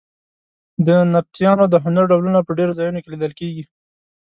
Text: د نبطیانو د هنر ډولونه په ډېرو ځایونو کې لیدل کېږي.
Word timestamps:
د 0.85 0.87
نبطیانو 1.13 1.65
د 1.69 1.75
هنر 1.83 2.03
ډولونه 2.11 2.39
په 2.43 2.51
ډېرو 2.57 2.77
ځایونو 2.79 2.99
کې 3.01 3.09
لیدل 3.13 3.33
کېږي. 3.39 3.63